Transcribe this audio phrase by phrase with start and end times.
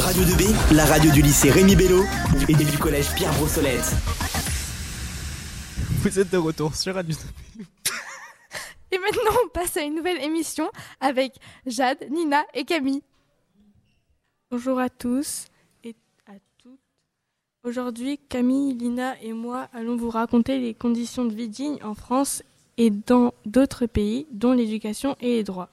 [0.00, 2.04] Radio 2B, la radio du lycée Rémi Bello
[2.48, 3.92] et du collège Pierre Brossolette.
[6.00, 7.66] Vous êtes de retour sur Radio 2B.
[8.92, 11.34] Et maintenant, on passe à une nouvelle émission avec
[11.66, 13.02] Jade, Nina et Camille.
[14.50, 15.48] Bonjour à tous
[15.84, 15.94] et
[16.26, 16.32] à
[16.62, 16.80] toutes.
[17.62, 22.42] Aujourd'hui, Camille, Lina et moi allons vous raconter les conditions de vie dignes en France
[22.78, 25.68] et dans d'autres pays, dont l'éducation et les droits.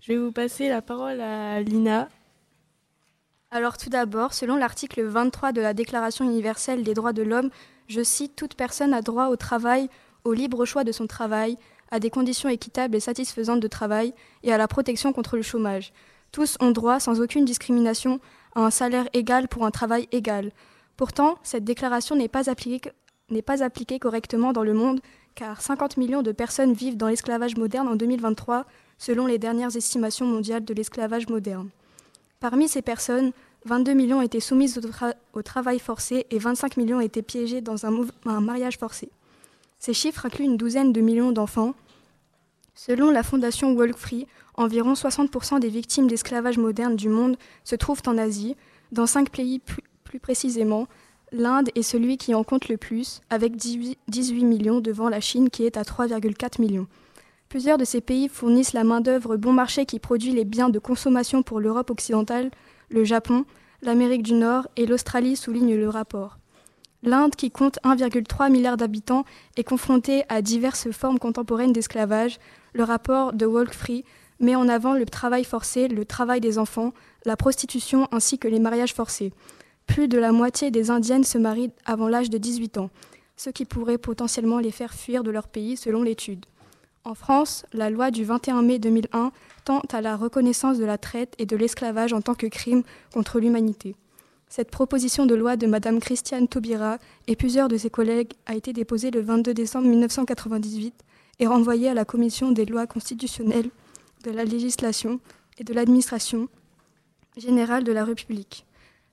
[0.00, 2.10] Je vais vous passer la parole à Lina.
[3.52, 7.50] Alors tout d'abord, selon l'article 23 de la Déclaration universelle des droits de l'homme,
[7.86, 9.88] je cite, Toute personne a droit au travail,
[10.24, 11.56] au libre choix de son travail,
[11.92, 15.92] à des conditions équitables et satisfaisantes de travail et à la protection contre le chômage.
[16.32, 18.18] Tous ont droit, sans aucune discrimination,
[18.56, 20.50] à un salaire égal pour un travail égal.
[20.96, 22.90] Pourtant, cette déclaration n'est pas appliquée,
[23.46, 25.00] pas appliquée correctement dans le monde,
[25.36, 28.66] car 50 millions de personnes vivent dans l'esclavage moderne en 2023,
[28.98, 31.70] selon les dernières estimations mondiales de l'esclavage moderne.
[32.40, 33.32] Parmi ces personnes,
[33.64, 37.86] 22 millions étaient soumises au, tra- au travail forcé et 25 millions étaient piégés dans
[37.86, 39.10] un, mariage forcé.
[39.78, 41.74] Ces chiffres incluent une douzaine de millions d'enfants.
[42.74, 48.02] Selon la fondation Walk Free, environ 60% des victimes d'esclavage moderne du monde se trouvent
[48.06, 48.56] en Asie,
[48.92, 50.86] dans cinq pays plus, précisément.
[51.32, 55.50] L'Inde est celui qui en compte le plus, avec 18, 18 millions devant la Chine
[55.50, 56.86] qui est à 3,4 millions.
[57.48, 61.44] Plusieurs de ces pays fournissent la main-d'œuvre bon marché qui produit les biens de consommation
[61.44, 62.50] pour l'Europe occidentale,
[62.88, 63.44] le Japon,
[63.82, 66.38] l'Amérique du Nord et l'Australie soulignent le rapport.
[67.04, 69.24] L'Inde, qui compte 1,3 milliard d'habitants,
[69.56, 72.38] est confrontée à diverses formes contemporaines d'esclavage.
[72.72, 74.04] Le rapport de Walk Free
[74.40, 76.92] met en avant le travail forcé, le travail des enfants,
[77.24, 79.32] la prostitution ainsi que les mariages forcés.
[79.86, 82.90] Plus de la moitié des Indiennes se marient avant l'âge de 18 ans,
[83.36, 86.44] ce qui pourrait potentiellement les faire fuir de leur pays selon l'étude.
[87.06, 89.30] En France, la loi du 21 mai 2001
[89.64, 92.82] tend à la reconnaissance de la traite et de l'esclavage en tant que crime
[93.14, 93.94] contre l'humanité.
[94.48, 98.72] Cette proposition de loi de Mme Christiane Taubira et plusieurs de ses collègues a été
[98.72, 100.94] déposée le 22 décembre 1998
[101.38, 103.70] et renvoyée à la Commission des lois constitutionnelles,
[104.24, 105.20] de la législation
[105.58, 106.48] et de l'administration
[107.36, 108.66] générale de la République.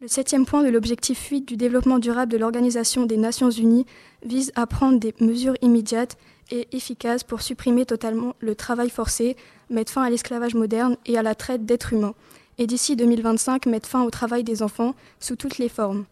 [0.00, 3.86] Le septième point de l'objectif 8 du développement durable de l'Organisation des Nations Unies
[4.24, 6.18] vise à prendre des mesures immédiates
[6.50, 9.36] et efficaces pour supprimer totalement le travail forcé,
[9.70, 12.14] mettre fin à l'esclavage moderne et à la traite d'êtres humains,
[12.58, 16.04] et d'ici 2025 mettre fin au travail des enfants sous toutes les formes.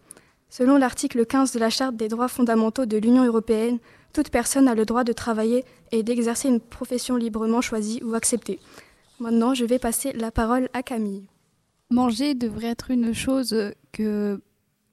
[0.51, 3.79] Selon l'article 15 de la Charte des droits fondamentaux de l'Union européenne,
[4.13, 8.61] toute personne a le droit de travailler et d'exercer une profession librement choisie ou acceptée.
[9.19, 11.27] Maintenant, je vais passer la parole à Camille.
[11.91, 14.41] Manger devrait être une chose que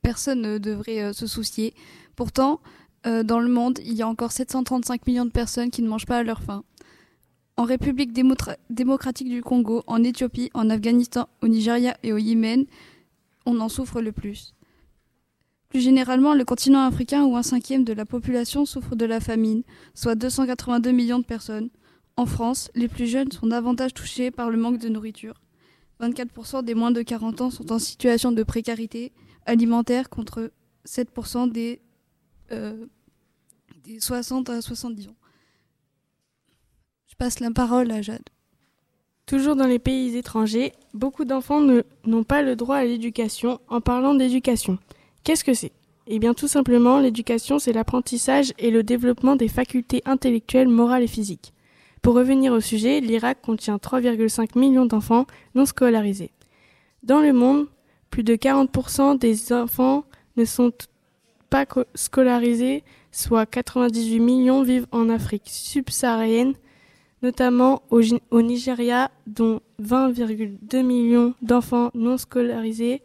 [0.02, 1.74] personne ne devrait euh, se soucier.
[2.16, 2.60] Pourtant,
[3.06, 6.06] euh, dans le monde, il y a encore 735 millions de personnes qui ne mangent
[6.06, 6.64] pas à leur faim.
[7.58, 12.66] En République démocratique du Congo, en Éthiopie, en Afghanistan, au Nigeria et au Yémen,
[13.46, 14.54] on en souffre le plus.
[15.70, 19.64] Plus généralement, le continent africain où un cinquième de la population souffre de la famine,
[19.94, 21.70] soit 282 millions de personnes.
[22.18, 25.42] En France, les plus jeunes sont davantage touchés par le manque de nourriture.
[26.02, 29.14] 24% des moins de 40 ans sont en situation de précarité
[29.46, 30.52] alimentaire contre
[30.88, 31.82] 7% des,
[32.52, 32.86] euh,
[33.84, 35.16] des 60 à 70 ans.
[37.08, 38.30] Je passe la parole à Jade.
[39.26, 41.62] Toujours dans les pays étrangers, beaucoup d'enfants
[42.06, 44.78] n'ont pas le droit à l'éducation en parlant d'éducation.
[45.24, 45.72] Qu'est-ce que c'est?
[46.08, 51.08] Eh bien tout simplement, l'éducation c'est l'apprentissage et le développement des facultés intellectuelles, morales et
[51.08, 51.54] physiques.
[52.02, 56.32] Pour revenir au sujet, l'Irak contient 3,5 millions d'enfants non scolarisés.
[57.04, 57.68] Dans le monde,
[58.10, 60.04] plus de 40% des enfants
[60.36, 60.74] ne sont
[61.52, 66.54] pas co- scolarisés, soit 98 millions vivent en Afrique subsaharienne,
[67.22, 68.02] notamment au,
[68.42, 73.04] Nigeria, dont 20,2 millions d'enfants non scolarisés,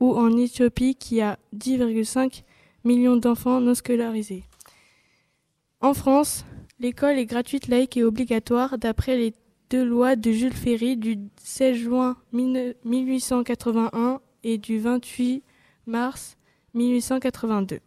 [0.00, 2.44] ou en Éthiopie, qui a 10,5
[2.84, 4.44] millions d'enfants non scolarisés.
[5.80, 6.44] En France,
[6.78, 9.34] l'école est gratuite, laïque et obligatoire d'après les
[9.70, 15.42] deux lois de Jules Ferry du 16 juin 19- 1881 et du 28
[15.86, 16.36] mars
[16.74, 17.80] 1882.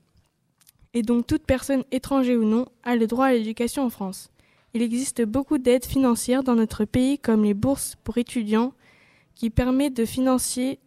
[0.94, 4.30] Et donc toute personne étrangère ou non a le droit à l'éducation en France.
[4.74, 8.74] Il existe beaucoup d'aides financières dans notre pays comme les bourses pour étudiants
[9.36, 10.80] qui permettent de financer,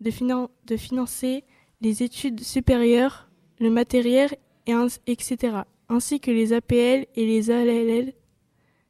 [0.00, 3.28] les études supérieures,
[3.58, 4.30] le matériel,
[5.06, 5.62] etc.
[5.88, 8.12] Ainsi que les APL et les ALL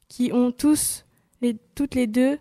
[0.09, 2.39] qui ont toutes les deux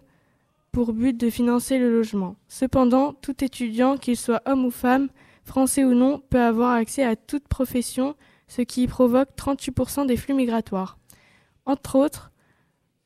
[0.72, 2.36] pour but de financer le logement.
[2.48, 5.10] Cependant, tout étudiant, qu'il soit homme ou femme,
[5.50, 8.16] français ou non, peut avoir accès à toute profession,
[8.48, 10.98] ce qui provoque 38% des flux migratoires.
[11.66, 12.32] Entre autres,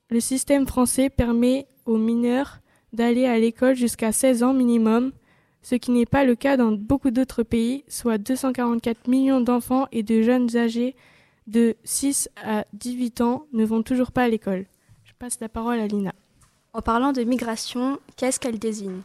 [0.10, 2.60] le système français permet aux mineurs
[2.92, 5.12] d'aller à l'école jusqu'à 16 ans minimum,
[5.62, 10.04] ce qui n'est pas le cas dans beaucoup d'autres pays, soit 244 millions d'enfants et
[10.04, 10.96] de jeunes âgés
[11.48, 14.66] de 6 à 18 ans ne vont toujours pas à l'école.
[15.06, 16.14] Je passe la parole à Lina.
[16.74, 19.02] En parlant de migration, qu'est-ce qu'elle désigne?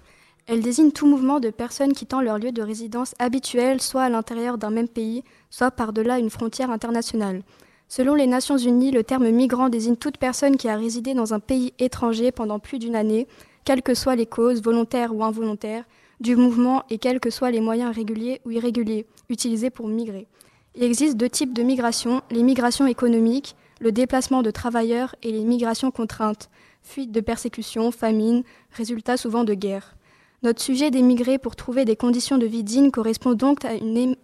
[0.51, 4.57] Elle désigne tout mouvement de personnes quittant leur lieu de résidence habituel, soit à l'intérieur
[4.57, 7.43] d'un même pays, soit par-delà une frontière internationale.
[7.87, 11.39] Selon les Nations Unies, le terme migrant désigne toute personne qui a résidé dans un
[11.39, 13.29] pays étranger pendant plus d'une année,
[13.67, 15.85] quelles que soient les causes, volontaires ou involontaires,
[16.19, 20.29] du mouvement et quels que soient les moyens réguliers ou irréguliers utilisés pour migrer.
[20.75, 25.45] Il existe deux types de migration, les migrations économiques, le déplacement de travailleurs et les
[25.45, 26.49] migrations contraintes,
[26.83, 29.95] fuite de persécutions, famine, résultat souvent de guerre.
[30.45, 34.15] Notre sujet d'émigrer pour trouver des conditions de vie dignes correspond donc à une,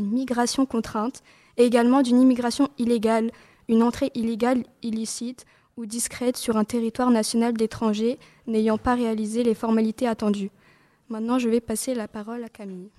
[0.00, 1.22] migration contrainte
[1.56, 3.32] et également d'une immigration illégale,
[3.68, 9.54] une entrée illégale illicite ou discrète sur un territoire national d'étrangers n'ayant pas réalisé les
[9.54, 10.52] formalités attendues.
[11.08, 12.90] Maintenant, je vais passer la parole à Camille.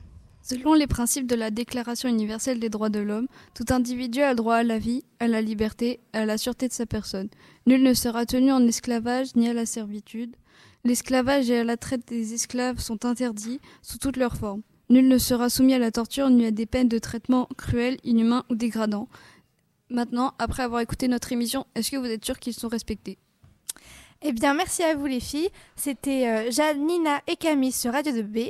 [0.42, 4.56] Selon les principes de la Déclaration universelle des droits de l'homme, tout individu a droit
[4.56, 7.30] à la vie, à la liberté, à la sûreté de sa personne.
[7.68, 10.36] Nul ne sera tenu en esclavage ni à la servitude.
[10.84, 14.62] L'esclavage et la traite des esclaves sont interdits sous toutes leurs formes.
[14.90, 18.44] Nul ne sera soumis à la torture ni à des peines de traitement cruels, inhumains
[18.50, 19.08] ou dégradants.
[19.90, 23.18] Maintenant, après avoir écouté notre émission, est-ce que vous êtes sûr qu'ils sont respectés?
[24.24, 25.50] Eh bien, merci à vous les filles.
[25.76, 28.50] C'était euh, Jade, Nina et Camille sur Radio 2B.